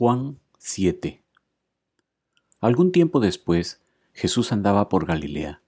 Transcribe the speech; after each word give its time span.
Juan 0.00 0.38
7 0.56 1.22
Algún 2.58 2.90
tiempo 2.90 3.20
después, 3.20 3.82
Jesús 4.14 4.50
andaba 4.50 4.88
por 4.88 5.04
Galilea. 5.04 5.60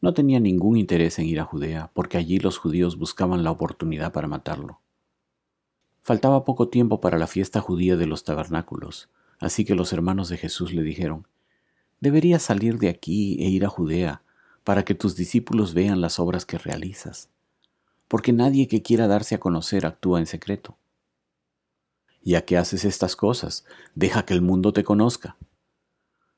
No 0.00 0.14
tenía 0.14 0.40
ningún 0.40 0.78
interés 0.78 1.18
en 1.18 1.26
ir 1.26 1.38
a 1.38 1.44
Judea, 1.44 1.90
porque 1.92 2.16
allí 2.16 2.38
los 2.38 2.56
judíos 2.56 2.96
buscaban 2.96 3.44
la 3.44 3.50
oportunidad 3.50 4.10
para 4.10 4.26
matarlo. 4.26 4.80
Faltaba 6.00 6.46
poco 6.46 6.68
tiempo 6.70 7.02
para 7.02 7.18
la 7.18 7.26
fiesta 7.26 7.60
judía 7.60 7.98
de 7.98 8.06
los 8.06 8.24
tabernáculos, 8.24 9.10
así 9.38 9.66
que 9.66 9.74
los 9.74 9.92
hermanos 9.92 10.30
de 10.30 10.38
Jesús 10.38 10.72
le 10.72 10.82
dijeron, 10.82 11.28
Deberías 12.00 12.42
salir 12.42 12.78
de 12.78 12.88
aquí 12.88 13.36
e 13.44 13.50
ir 13.50 13.66
a 13.66 13.68
Judea, 13.68 14.22
para 14.64 14.82
que 14.86 14.94
tus 14.94 15.14
discípulos 15.14 15.74
vean 15.74 16.00
las 16.00 16.18
obras 16.18 16.46
que 16.46 16.56
realizas, 16.56 17.28
porque 18.08 18.32
nadie 18.32 18.66
que 18.66 18.80
quiera 18.80 19.08
darse 19.08 19.34
a 19.34 19.40
conocer 19.40 19.84
actúa 19.84 20.20
en 20.20 20.26
secreto 20.26 20.78
ya 22.22 22.44
que 22.44 22.56
haces 22.56 22.84
estas 22.84 23.16
cosas, 23.16 23.64
deja 23.94 24.24
que 24.24 24.34
el 24.34 24.42
mundo 24.42 24.72
te 24.72 24.84
conozca. 24.84 25.36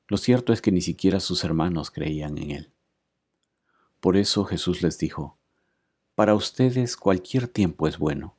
Lo 0.07 0.17
cierto 0.17 0.53
es 0.53 0.61
que 0.61 0.71
ni 0.71 0.81
siquiera 0.81 1.19
sus 1.19 1.43
hermanos 1.43 1.91
creían 1.91 2.37
en 2.37 2.51
él. 2.51 2.71
Por 3.99 4.17
eso 4.17 4.45
Jesús 4.45 4.81
les 4.81 4.97
dijo, 4.97 5.37
Para 6.15 6.35
ustedes 6.35 6.97
cualquier 6.97 7.47
tiempo 7.47 7.87
es 7.87 7.97
bueno, 7.97 8.35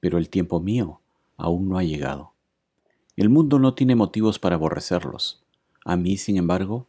pero 0.00 0.18
el 0.18 0.28
tiempo 0.28 0.60
mío 0.60 1.00
aún 1.36 1.68
no 1.68 1.78
ha 1.78 1.84
llegado. 1.84 2.34
El 3.16 3.28
mundo 3.28 3.58
no 3.58 3.74
tiene 3.74 3.94
motivos 3.94 4.38
para 4.38 4.56
aborrecerlos. 4.56 5.42
A 5.84 5.96
mí, 5.96 6.16
sin 6.16 6.36
embargo, 6.36 6.86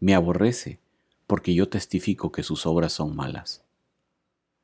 me 0.00 0.14
aborrece 0.14 0.80
porque 1.26 1.54
yo 1.54 1.68
testifico 1.68 2.32
que 2.32 2.42
sus 2.42 2.66
obras 2.66 2.92
son 2.92 3.14
malas. 3.14 3.62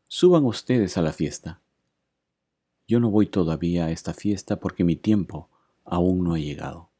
Suban 0.08 0.44
ustedes 0.44 0.96
a 0.96 1.02
la 1.02 1.12
fiesta. 1.12 1.60
Yo 2.86 3.00
no 3.00 3.10
voy 3.10 3.26
todavía 3.26 3.86
a 3.86 3.90
esta 3.90 4.12
fiesta 4.12 4.60
porque 4.60 4.84
mi 4.84 4.96
tiempo 4.96 5.48
aún 5.84 6.24
no 6.24 6.34
ha 6.34 6.38
llegado. 6.38 6.90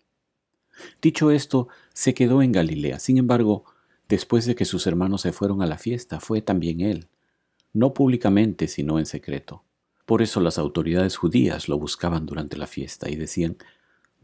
Dicho 1.00 1.30
esto, 1.30 1.68
se 1.92 2.14
quedó 2.14 2.42
en 2.42 2.52
Galilea. 2.52 2.98
Sin 2.98 3.18
embargo, 3.18 3.64
después 4.08 4.46
de 4.46 4.54
que 4.54 4.64
sus 4.64 4.86
hermanos 4.86 5.22
se 5.22 5.32
fueron 5.32 5.62
a 5.62 5.66
la 5.66 5.78
fiesta, 5.78 6.20
fue 6.20 6.42
también 6.42 6.80
él, 6.80 7.08
no 7.72 7.94
públicamente, 7.94 8.68
sino 8.68 8.98
en 8.98 9.06
secreto. 9.06 9.62
Por 10.06 10.22
eso 10.22 10.41
las 10.41 10.58
autoridades 10.58 11.16
judías 11.16 11.68
lo 11.68 11.78
buscaban 11.78 12.26
durante 12.26 12.56
la 12.56 12.66
fiesta 12.66 13.08
y 13.08 13.16
decían, 13.16 13.56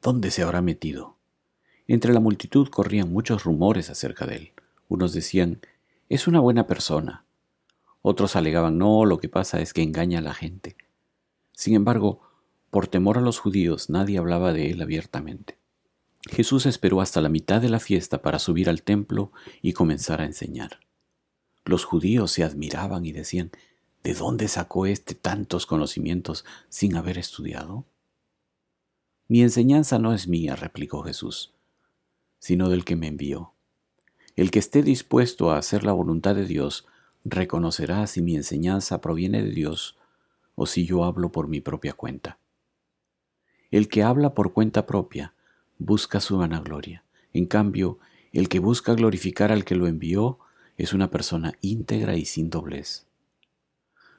¿dónde 0.02 0.30
se 0.30 0.42
habrá 0.42 0.60
metido? 0.62 1.16
Entre 1.88 2.12
la 2.12 2.20
multitud 2.20 2.68
corrían 2.68 3.12
muchos 3.12 3.44
rumores 3.44 3.90
acerca 3.90 4.26
de 4.26 4.36
él. 4.36 4.52
Unos 4.88 5.12
decían, 5.12 5.60
es 6.08 6.26
una 6.26 6.40
buena 6.40 6.66
persona. 6.66 7.24
Otros 8.02 8.36
alegaban, 8.36 8.78
no, 8.78 9.04
lo 9.04 9.18
que 9.18 9.28
pasa 9.28 9.60
es 9.60 9.72
que 9.72 9.82
engaña 9.82 10.18
a 10.18 10.22
la 10.22 10.34
gente. 10.34 10.76
Sin 11.60 11.74
embargo, 11.74 12.22
por 12.70 12.86
temor 12.86 13.18
a 13.18 13.20
los 13.20 13.38
judíos 13.38 13.90
nadie 13.90 14.16
hablaba 14.16 14.54
de 14.54 14.70
él 14.70 14.80
abiertamente. 14.80 15.58
Jesús 16.22 16.64
esperó 16.64 17.02
hasta 17.02 17.20
la 17.20 17.28
mitad 17.28 17.60
de 17.60 17.68
la 17.68 17.80
fiesta 17.80 18.22
para 18.22 18.38
subir 18.38 18.70
al 18.70 18.82
templo 18.82 19.30
y 19.60 19.74
comenzar 19.74 20.22
a 20.22 20.24
enseñar. 20.24 20.80
Los 21.66 21.84
judíos 21.84 22.32
se 22.32 22.44
admiraban 22.44 23.04
y 23.04 23.12
decían, 23.12 23.50
¿de 24.02 24.14
dónde 24.14 24.48
sacó 24.48 24.86
éste 24.86 25.14
tantos 25.14 25.66
conocimientos 25.66 26.46
sin 26.70 26.96
haber 26.96 27.18
estudiado? 27.18 27.84
Mi 29.28 29.42
enseñanza 29.42 29.98
no 29.98 30.14
es 30.14 30.28
mía, 30.28 30.56
replicó 30.56 31.02
Jesús, 31.02 31.52
sino 32.38 32.70
del 32.70 32.86
que 32.86 32.96
me 32.96 33.08
envió. 33.08 33.52
El 34.34 34.50
que 34.50 34.60
esté 34.60 34.82
dispuesto 34.82 35.50
a 35.50 35.58
hacer 35.58 35.84
la 35.84 35.92
voluntad 35.92 36.34
de 36.34 36.46
Dios 36.46 36.86
reconocerá 37.22 38.06
si 38.06 38.22
mi 38.22 38.34
enseñanza 38.34 39.02
proviene 39.02 39.42
de 39.42 39.50
Dios 39.50 39.99
o 40.62 40.66
si 40.66 40.84
yo 40.84 41.04
hablo 41.04 41.32
por 41.32 41.48
mi 41.48 41.62
propia 41.62 41.94
cuenta. 41.94 42.36
El 43.70 43.88
que 43.88 44.02
habla 44.02 44.34
por 44.34 44.52
cuenta 44.52 44.84
propia 44.84 45.32
busca 45.78 46.20
su 46.20 46.36
vanagloria. 46.36 47.02
En 47.32 47.46
cambio, 47.46 47.98
el 48.34 48.50
que 48.50 48.58
busca 48.58 48.92
glorificar 48.92 49.52
al 49.52 49.64
que 49.64 49.74
lo 49.74 49.86
envió 49.86 50.38
es 50.76 50.92
una 50.92 51.10
persona 51.10 51.54
íntegra 51.62 52.14
y 52.16 52.26
sin 52.26 52.50
doblez. 52.50 53.06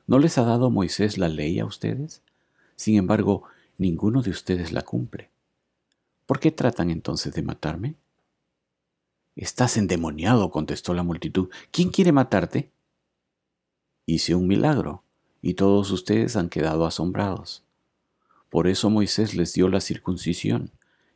¿No 0.07 0.17
les 0.17 0.39
ha 0.39 0.43
dado 0.43 0.71
Moisés 0.71 1.19
la 1.19 1.29
ley 1.29 1.59
a 1.59 1.65
ustedes? 1.65 2.23
Sin 2.75 2.97
embargo, 2.97 3.43
ninguno 3.77 4.23
de 4.23 4.31
ustedes 4.31 4.71
la 4.71 4.81
cumple. 4.81 5.29
¿Por 6.25 6.39
qué 6.39 6.49
tratan 6.49 6.89
entonces 6.89 7.35
de 7.35 7.43
matarme? 7.43 7.93
Estás 9.35 9.77
endemoniado, 9.77 10.49
contestó 10.49 10.95
la 10.95 11.03
multitud. 11.03 11.49
¿Quién 11.69 11.89
quiere 11.89 12.11
matarte? 12.11 12.71
Hice 14.07 14.33
un 14.33 14.47
milagro, 14.47 15.03
y 15.41 15.55
todos 15.55 15.91
ustedes 15.91 16.35
han 16.35 16.49
quedado 16.49 16.85
asombrados. 16.85 17.63
Por 18.49 18.67
eso 18.67 18.89
Moisés 18.89 19.35
les 19.35 19.53
dio 19.53 19.69
la 19.69 19.81
circuncisión, 19.81 20.71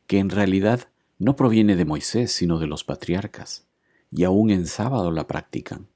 que 0.06 0.18
en 0.18 0.30
realidad 0.30 0.88
no 1.18 1.36
proviene 1.36 1.76
de 1.76 1.84
Moisés, 1.84 2.32
sino 2.32 2.58
de 2.58 2.66
los 2.66 2.84
patriarcas, 2.84 3.66
y 4.10 4.24
aún 4.24 4.50
en 4.50 4.66
sábado 4.66 5.10
la 5.10 5.26
practican. 5.26 5.88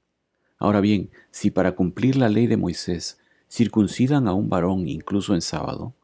Ahora 0.57 0.81
bien, 0.81 1.09
si 1.31 1.49
para 1.49 1.75
cumplir 1.75 2.15
la 2.15 2.29
ley 2.29 2.47
de 2.47 2.57
Moisés 2.57 3.19
circuncidan 3.49 4.27
a 4.27 4.33
un 4.33 4.49
varón 4.49 4.87
incluso 4.87 5.33
en 5.33 5.41
sábado, 5.41 5.95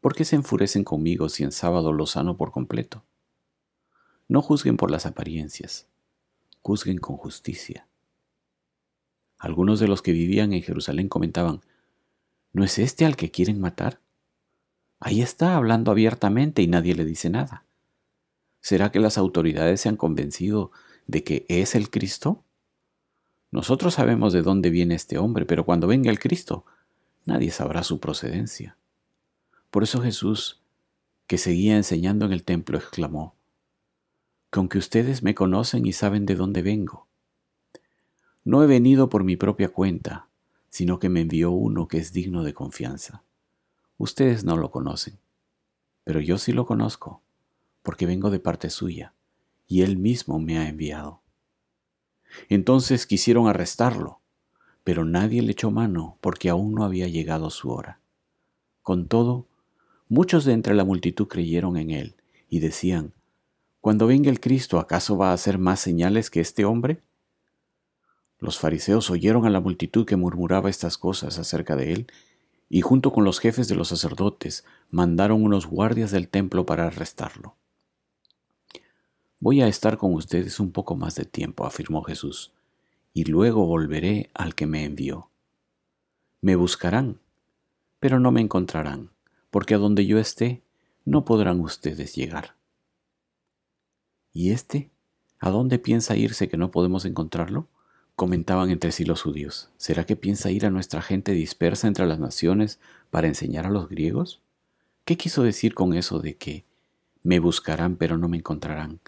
¿por 0.00 0.14
qué 0.14 0.24
se 0.24 0.36
enfurecen 0.36 0.84
conmigo 0.84 1.28
si 1.28 1.44
en 1.44 1.52
sábado 1.52 1.92
lo 1.92 2.06
sano 2.06 2.36
por 2.36 2.50
completo? 2.50 3.04
No 4.26 4.42
juzguen 4.42 4.76
por 4.76 4.90
las 4.90 5.06
apariencias, 5.06 5.86
juzguen 6.60 6.98
con 6.98 7.16
justicia. 7.16 7.86
Algunos 9.38 9.78
de 9.80 9.88
los 9.88 10.02
que 10.02 10.12
vivían 10.12 10.52
en 10.52 10.62
Jerusalén 10.62 11.08
comentaban, 11.08 11.60
¿no 12.52 12.64
es 12.64 12.78
este 12.78 13.04
al 13.04 13.16
que 13.16 13.30
quieren 13.30 13.60
matar? 13.60 14.00
Ahí 15.00 15.22
está 15.22 15.56
hablando 15.56 15.92
abiertamente 15.92 16.60
y 16.62 16.66
nadie 16.66 16.94
le 16.94 17.04
dice 17.04 17.30
nada. 17.30 17.64
¿Será 18.60 18.90
que 18.90 19.00
las 19.00 19.16
autoridades 19.16 19.80
se 19.80 19.88
han 19.88 19.96
convencido 19.96 20.72
de 21.06 21.22
que 21.22 21.46
es 21.48 21.74
el 21.74 21.90
Cristo? 21.90 22.42
Nosotros 23.50 23.94
sabemos 23.94 24.32
de 24.32 24.42
dónde 24.42 24.70
viene 24.70 24.94
este 24.94 25.18
hombre, 25.18 25.46
pero 25.46 25.64
cuando 25.64 25.86
venga 25.86 26.10
el 26.10 26.18
Cristo, 26.18 26.66
nadie 27.24 27.50
sabrá 27.50 27.82
su 27.82 28.00
procedencia. 28.00 28.76
Por 29.70 29.84
eso 29.84 30.02
Jesús, 30.02 30.60
que 31.26 31.38
seguía 31.38 31.76
enseñando 31.76 32.26
en 32.26 32.32
el 32.32 32.42
templo, 32.42 32.76
exclamó, 32.76 33.34
Con 34.50 34.68
que 34.68 34.78
ustedes 34.78 35.22
me 35.22 35.34
conocen 35.34 35.86
y 35.86 35.92
saben 35.92 36.26
de 36.26 36.34
dónde 36.34 36.62
vengo, 36.62 37.07
no 38.48 38.62
he 38.62 38.66
venido 38.66 39.10
por 39.10 39.24
mi 39.24 39.36
propia 39.36 39.68
cuenta, 39.68 40.26
sino 40.70 40.98
que 40.98 41.10
me 41.10 41.20
envió 41.20 41.50
uno 41.50 41.86
que 41.86 41.98
es 41.98 42.14
digno 42.14 42.42
de 42.42 42.54
confianza. 42.54 43.22
Ustedes 43.98 44.42
no 44.42 44.56
lo 44.56 44.70
conocen, 44.70 45.18
pero 46.04 46.18
yo 46.20 46.38
sí 46.38 46.52
lo 46.54 46.64
conozco, 46.64 47.20
porque 47.82 48.06
vengo 48.06 48.30
de 48.30 48.40
parte 48.40 48.70
suya, 48.70 49.12
y 49.66 49.82
él 49.82 49.98
mismo 49.98 50.38
me 50.38 50.56
ha 50.56 50.66
enviado. 50.66 51.20
Entonces 52.48 53.06
quisieron 53.06 53.48
arrestarlo, 53.48 54.20
pero 54.82 55.04
nadie 55.04 55.42
le 55.42 55.52
echó 55.52 55.70
mano 55.70 56.16
porque 56.22 56.48
aún 56.48 56.72
no 56.72 56.84
había 56.84 57.06
llegado 57.06 57.50
su 57.50 57.68
hora. 57.68 58.00
Con 58.80 59.08
todo, 59.08 59.46
muchos 60.08 60.46
de 60.46 60.54
entre 60.54 60.74
la 60.74 60.86
multitud 60.86 61.28
creyeron 61.28 61.76
en 61.76 61.90
él 61.90 62.16
y 62.48 62.60
decían, 62.60 63.12
Cuando 63.82 64.06
venga 64.06 64.30
el 64.30 64.40
Cristo, 64.40 64.78
¿acaso 64.78 65.18
va 65.18 65.32
a 65.32 65.34
hacer 65.34 65.58
más 65.58 65.80
señales 65.80 66.30
que 66.30 66.40
este 66.40 66.64
hombre? 66.64 67.02
Los 68.38 68.58
fariseos 68.58 69.10
oyeron 69.10 69.46
a 69.46 69.50
la 69.50 69.60
multitud 69.60 70.06
que 70.06 70.16
murmuraba 70.16 70.70
estas 70.70 70.96
cosas 70.96 71.38
acerca 71.38 71.74
de 71.76 71.92
él, 71.92 72.06
y 72.68 72.82
junto 72.82 73.12
con 73.12 73.24
los 73.24 73.40
jefes 73.40 73.66
de 73.68 73.74
los 73.74 73.88
sacerdotes 73.88 74.64
mandaron 74.90 75.42
unos 75.42 75.66
guardias 75.66 76.10
del 76.10 76.28
templo 76.28 76.66
para 76.66 76.86
arrestarlo. 76.86 77.56
Voy 79.40 79.62
a 79.62 79.68
estar 79.68 79.98
con 79.98 80.14
ustedes 80.14 80.60
un 80.60 80.72
poco 80.72 80.96
más 80.96 81.14
de 81.14 81.24
tiempo, 81.24 81.64
afirmó 81.64 82.02
Jesús, 82.02 82.52
y 83.14 83.24
luego 83.24 83.66
volveré 83.66 84.30
al 84.34 84.54
que 84.54 84.66
me 84.66 84.84
envió. 84.84 85.30
Me 86.40 86.56
buscarán, 86.56 87.20
pero 88.00 88.20
no 88.20 88.30
me 88.30 88.40
encontrarán, 88.40 89.10
porque 89.50 89.74
a 89.74 89.78
donde 89.78 90.06
yo 90.06 90.18
esté, 90.18 90.62
no 91.04 91.24
podrán 91.24 91.60
ustedes 91.60 92.14
llegar. 92.14 92.54
¿Y 94.32 94.50
este? 94.50 94.90
¿A 95.40 95.50
dónde 95.50 95.78
piensa 95.78 96.16
irse 96.16 96.48
que 96.48 96.56
no 96.56 96.70
podemos 96.70 97.04
encontrarlo? 97.04 97.66
Comentaban 98.18 98.70
entre 98.70 98.90
sí 98.90 99.04
los 99.04 99.22
judíos, 99.22 99.70
¿será 99.76 100.04
que 100.04 100.16
piensa 100.16 100.50
ir 100.50 100.66
a 100.66 100.70
nuestra 100.70 101.02
gente 101.02 101.30
dispersa 101.34 101.86
entre 101.86 102.04
las 102.04 102.18
naciones 102.18 102.80
para 103.10 103.28
enseñar 103.28 103.64
a 103.64 103.70
los 103.70 103.88
griegos? 103.88 104.42
¿Qué 105.04 105.16
quiso 105.16 105.44
decir 105.44 105.72
con 105.72 105.94
eso 105.94 106.18
de 106.18 106.36
que 106.36 106.64
me 107.22 107.38
buscarán 107.38 107.94
pero 107.94 108.18
no 108.18 108.28
me 108.28 108.38
encontrarán 108.38 108.98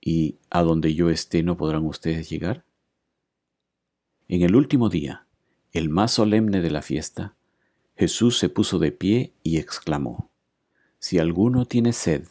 y 0.00 0.38
a 0.50 0.62
donde 0.62 0.96
yo 0.96 1.10
esté 1.10 1.44
no 1.44 1.56
podrán 1.56 1.86
ustedes 1.86 2.28
llegar? 2.28 2.64
En 4.26 4.42
el 4.42 4.56
último 4.56 4.88
día, 4.88 5.28
el 5.70 5.88
más 5.88 6.10
solemne 6.10 6.60
de 6.60 6.72
la 6.72 6.82
fiesta, 6.82 7.36
Jesús 7.94 8.36
se 8.36 8.48
puso 8.48 8.80
de 8.80 8.90
pie 8.90 9.32
y 9.44 9.58
exclamó, 9.58 10.32
Si 10.98 11.20
alguno 11.20 11.66
tiene 11.66 11.92
sed, 11.92 12.24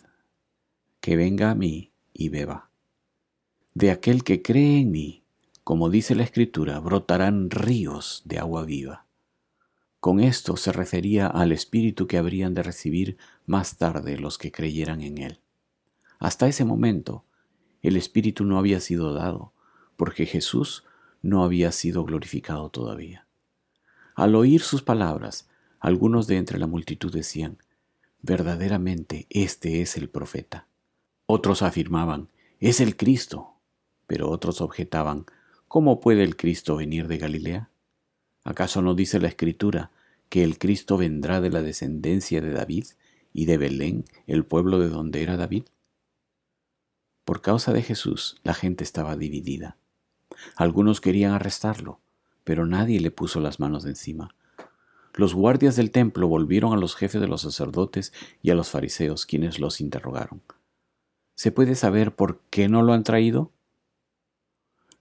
que 1.00 1.16
venga 1.16 1.52
a 1.52 1.56
mí 1.56 1.94
y 2.12 2.28
beba. 2.28 2.70
De 3.74 3.90
aquel 3.90 4.26
que 4.26 4.42
cree 4.42 4.82
en 4.82 4.92
mí, 4.92 5.22
como 5.66 5.90
dice 5.90 6.14
la 6.14 6.22
escritura, 6.22 6.80
brotarán 6.80 7.50
ríos 7.50 8.22
de 8.24 8.38
agua 8.38 8.66
viva. 8.66 9.08
Con 10.00 10.20
esto 10.20 10.58
se 10.58 10.72
refería 10.72 11.26
al 11.26 11.52
espíritu 11.52 12.06
que 12.06 12.20
habrían 12.20 12.54
de 12.54 12.62
recibir 12.62 13.18
más 13.48 13.78
tarde 13.78 14.20
los 14.20 14.38
que 14.38 14.52
creyeran 14.52 15.02
en 15.02 15.18
él. 15.18 15.40
Hasta 16.20 16.48
ese 16.48 16.66
momento, 16.66 17.26
el 17.82 17.98
Espíritu 17.98 18.46
no 18.46 18.60
había 18.60 18.80
sido 18.80 19.16
dado, 19.16 19.54
porque 19.96 20.28
Jesús 20.28 20.84
no 21.24 21.44
había 21.44 21.72
sido 21.72 22.06
glorificado 22.06 22.70
todavía. 22.70 23.26
Al 24.14 24.36
oír 24.36 24.62
sus 24.62 24.84
palabras, 24.84 25.50
algunos 25.80 26.28
de 26.28 26.38
entre 26.38 26.60
la 26.60 26.68
multitud 26.68 27.12
decían, 27.12 27.58
verdaderamente 28.22 29.26
este 29.32 29.82
es 29.82 29.98
el 29.98 30.10
profeta. 30.10 30.68
Otros 31.26 31.64
afirmaban, 31.64 32.30
es 32.60 32.82
el 32.82 32.96
Cristo. 32.96 33.54
Pero 34.06 34.30
otros 34.30 34.62
objetaban, 34.62 35.26
¿cómo 35.76 36.00
puede 36.00 36.24
el 36.24 36.38
Cristo 36.38 36.78
venir 36.78 37.10
de 37.10 37.18
Galilea? 37.18 37.70
¿Acaso 38.46 38.82
no 38.82 38.96
dice 38.96 39.20
la 39.20 39.28
Escritura 39.28 39.92
que 40.30 40.42
el 40.42 40.58
Cristo 40.58 40.96
vendrá 40.96 41.42
de 41.42 41.50
la 41.50 41.62
descendencia 41.62 42.40
de 42.40 42.54
David 42.54 42.86
y 43.34 43.44
de 43.44 43.58
Belén, 43.58 44.06
el 44.26 44.46
pueblo 44.46 44.80
de 44.80 44.88
donde 44.88 45.22
era 45.22 45.36
David? 45.36 45.66
Por 47.26 47.42
causa 47.42 47.74
de 47.74 47.82
Jesús, 47.82 48.38
la 48.42 48.54
gente 48.54 48.86
estaba 48.86 49.18
dividida. 49.18 49.76
Algunos 50.56 51.02
querían 51.02 51.34
arrestarlo, 51.34 52.00
pero 52.46 52.66
nadie 52.66 53.02
le 53.02 53.12
puso 53.12 53.42
las 53.42 53.60
manos 53.60 53.84
de 53.84 53.90
encima. 53.90 54.34
Los 55.14 55.34
guardias 55.34 55.76
del 55.76 55.92
templo 55.92 56.30
volvieron 56.30 56.72
a 56.72 56.78
los 56.78 56.96
jefes 56.96 57.20
de 57.20 57.28
los 57.28 57.42
sacerdotes 57.42 58.14
y 58.42 58.50
a 58.50 58.56
los 58.56 58.70
fariseos, 58.70 59.26
quienes 59.26 59.60
los 59.60 59.82
interrogaron. 59.82 60.42
¿Se 61.36 61.52
puede 61.52 61.76
saber 61.76 62.16
por 62.16 62.40
qué 62.50 62.70
no 62.70 62.82
lo 62.82 62.94
han 62.94 63.04
traído? 63.04 63.52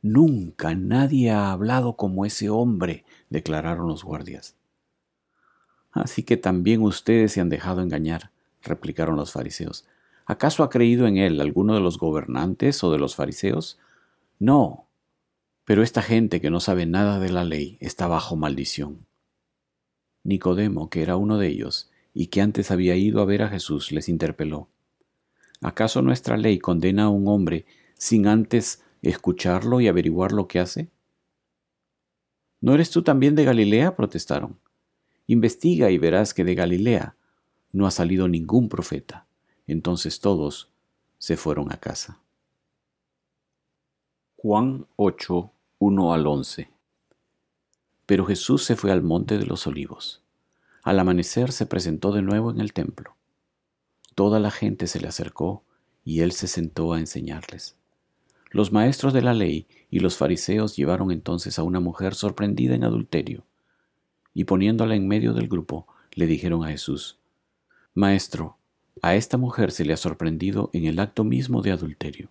Nunca 0.05 0.75
nadie 0.75 1.31
ha 1.31 1.51
hablado 1.51 1.97
como 1.97 2.27
ese 2.27 2.51
hombre, 2.51 3.07
declararon 3.31 3.89
los 3.89 4.05
guardias. 4.05 4.55
Así 5.93 6.25
que 6.25 6.37
también 6.37 6.83
ustedes 6.83 7.33
se 7.33 7.41
han 7.41 7.49
dejado 7.49 7.81
engañar, 7.81 8.31
replicaron 8.63 9.17
los 9.17 9.33
fariseos. 9.33 9.87
¿Acaso 10.27 10.63
ha 10.63 10.69
creído 10.69 11.07
en 11.07 11.17
él 11.17 11.41
alguno 11.41 11.73
de 11.73 11.81
los 11.81 11.97
gobernantes 11.97 12.85
o 12.85 12.93
de 12.93 12.99
los 12.99 13.17
fariseos? 13.17 13.79
No. 14.39 14.89
Pero 15.65 15.83
esta 15.83 16.03
gente 16.03 16.39
que 16.43 16.51
no 16.51 16.61
sabe 16.61 16.85
nada 16.85 17.19
de 17.19 17.33
la 17.33 17.45
ley 17.45 17.79
está 17.81 18.07
bajo 18.07 18.37
maldición. 18.37 19.07
Nicodemo, 20.23 20.91
que 20.91 21.01
era 21.01 21.17
uno 21.17 21.39
de 21.39 21.47
ellos, 21.47 21.91
y 22.13 22.27
que 22.27 22.43
antes 22.43 22.71
había 22.71 22.95
ido 22.95 23.23
a 23.23 23.25
ver 23.25 23.41
a 23.41 23.49
Jesús, 23.49 23.91
les 23.91 24.11
interpeló. 24.11 24.69
¿Acaso 25.63 26.03
nuestra 26.03 26.37
ley 26.37 26.59
condena 26.59 27.05
a 27.05 27.09
un 27.09 27.27
hombre 27.27 27.65
sin 27.95 28.27
antes 28.27 28.84
escucharlo 29.09 29.81
y 29.81 29.89
averiguar 29.89 30.33
lo 30.33 30.49
que 30.49 30.61
hace? 30.61 30.91
¿No 32.61 32.75
eres 32.75 32.91
tú 32.91 33.03
también 33.03 33.35
de 33.35 33.45
Galilea? 33.45 33.97
protestaron. 33.97 34.59
Investiga 35.27 35.91
y 35.91 35.99
verás 35.99 36.35
que 36.35 36.45
de 36.45 36.55
Galilea 36.55 37.17
no 37.73 37.87
ha 37.87 37.91
salido 37.91 38.29
ningún 38.29 38.69
profeta. 38.69 39.27
Entonces 39.67 40.21
todos 40.21 40.71
se 41.19 41.37
fueron 41.37 41.73
a 41.73 41.79
casa. 41.79 42.21
Juan 44.37 44.87
8, 44.97 45.53
1 45.79 46.13
al 46.13 46.27
11 46.27 46.69
Pero 48.07 48.27
Jesús 48.27 48.65
se 48.65 48.77
fue 48.77 48.93
al 48.93 49.03
monte 49.03 49.39
de 49.39 49.47
los 49.47 49.67
olivos. 49.67 50.23
Al 50.83 50.99
amanecer 50.99 51.53
se 51.53 51.65
presentó 51.65 52.13
de 52.13 52.21
nuevo 52.21 52.51
en 52.51 52.61
el 52.61 52.75
templo. 52.75 53.17
Toda 54.15 54.39
la 54.39 54.51
gente 54.51 54.87
se 54.87 55.01
le 55.01 55.09
acercó 55.09 55.65
y 56.05 56.21
él 56.21 56.33
se 56.33 56.47
sentó 56.47 56.93
a 56.93 57.01
enseñarles. 57.01 57.77
Los 58.55 58.71
maestros 58.71 59.13
de 59.13 59.21
la 59.21 59.35
ley 59.35 59.67
y 59.91 59.99
los 59.99 60.17
fariseos 60.17 60.77
llevaron 60.77 61.11
entonces 61.11 61.59
a 61.59 61.65
una 61.65 61.81
mujer 61.81 62.15
sorprendida 62.15 62.77
en 62.77 62.85
adulterio, 62.85 63.45
y 64.33 64.45
poniéndola 64.45 64.95
en 64.95 65.09
medio 65.09 65.33
del 65.33 65.49
grupo, 65.49 65.89
le 66.13 66.29
dijeron 66.29 66.63
a 66.63 66.69
Jesús, 66.69 67.19
Maestro, 67.95 68.57
a 69.03 69.17
esta 69.17 69.39
mujer 69.39 69.73
se 69.73 69.85
le 69.85 69.93
ha 69.93 69.97
sorprendido 69.97 70.71
en 70.73 70.85
el 70.85 71.01
acto 71.01 71.25
mismo 71.25 71.63
de 71.63 71.73
adulterio. 71.73 72.31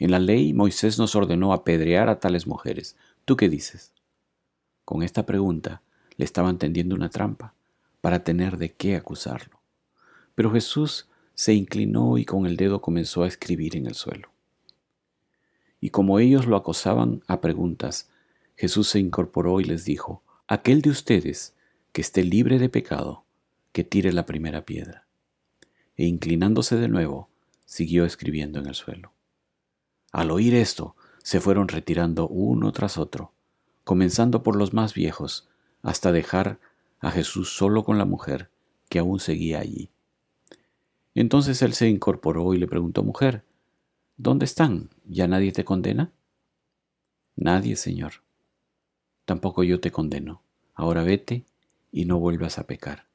En 0.00 0.10
la 0.10 0.18
ley 0.18 0.52
Moisés 0.52 0.98
nos 0.98 1.14
ordenó 1.14 1.52
apedrear 1.52 2.08
a 2.08 2.18
tales 2.18 2.48
mujeres. 2.48 2.96
¿Tú 3.24 3.36
qué 3.36 3.48
dices? 3.48 3.92
Con 4.84 5.04
esta 5.04 5.26
pregunta 5.26 5.80
le 6.16 6.24
estaban 6.24 6.58
tendiendo 6.58 6.96
una 6.96 7.08
trampa 7.08 7.54
para 8.00 8.24
tener 8.24 8.56
de 8.56 8.72
qué 8.72 8.96
acusarlo. 8.96 9.60
Pero 10.34 10.50
Jesús 10.50 11.06
se 11.34 11.54
inclinó 11.54 12.18
y 12.18 12.24
con 12.24 12.46
el 12.46 12.56
dedo 12.56 12.80
comenzó 12.80 13.22
a 13.22 13.28
escribir 13.28 13.76
en 13.76 13.86
el 13.86 13.94
suelo. 13.94 14.35
Y 15.80 15.90
como 15.90 16.18
ellos 16.18 16.46
lo 16.46 16.56
acosaban 16.56 17.22
a 17.26 17.40
preguntas, 17.40 18.10
Jesús 18.56 18.88
se 18.88 18.98
incorporó 18.98 19.60
y 19.60 19.64
les 19.64 19.84
dijo, 19.84 20.22
Aquel 20.48 20.80
de 20.80 20.90
ustedes 20.90 21.54
que 21.92 22.00
esté 22.00 22.22
libre 22.22 22.58
de 22.58 22.68
pecado, 22.68 23.24
que 23.72 23.84
tire 23.84 24.12
la 24.12 24.26
primera 24.26 24.64
piedra. 24.64 25.06
E 25.96 26.06
inclinándose 26.06 26.76
de 26.76 26.88
nuevo, 26.88 27.28
siguió 27.64 28.04
escribiendo 28.04 28.58
en 28.58 28.66
el 28.66 28.74
suelo. 28.74 29.12
Al 30.12 30.30
oír 30.30 30.54
esto, 30.54 30.94
se 31.22 31.40
fueron 31.40 31.68
retirando 31.68 32.28
uno 32.28 32.72
tras 32.72 32.96
otro, 32.96 33.32
comenzando 33.84 34.42
por 34.42 34.56
los 34.56 34.72
más 34.72 34.94
viejos, 34.94 35.48
hasta 35.82 36.12
dejar 36.12 36.60
a 37.00 37.10
Jesús 37.10 37.54
solo 37.56 37.84
con 37.84 37.98
la 37.98 38.04
mujer 38.04 38.50
que 38.88 38.98
aún 38.98 39.20
seguía 39.20 39.58
allí. 39.58 39.90
Entonces 41.14 41.60
él 41.62 41.72
se 41.72 41.88
incorporó 41.88 42.54
y 42.54 42.58
le 42.58 42.66
preguntó, 42.66 43.02
mujer, 43.02 43.44
¿Dónde 44.18 44.46
están? 44.46 44.88
¿Ya 45.06 45.26
nadie 45.26 45.52
te 45.52 45.64
condena? 45.64 46.12
Nadie, 47.36 47.76
Señor. 47.76 48.24
Tampoco 49.26 49.62
yo 49.62 49.78
te 49.78 49.90
condeno. 49.92 50.42
Ahora 50.74 51.02
vete 51.02 51.44
y 51.92 52.06
no 52.06 52.18
vuelvas 52.18 52.58
a 52.58 52.66
pecar. 52.66 53.05